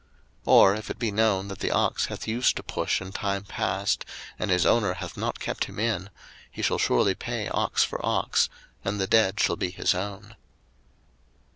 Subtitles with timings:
[0.01, 0.09] 02:021:036
[0.47, 4.03] Or if it be known that the ox hath used to push in time past,
[4.39, 6.09] and his owner hath not kept him in;
[6.49, 8.49] he shall surely pay ox for ox;
[8.83, 10.35] and the dead shall be his own.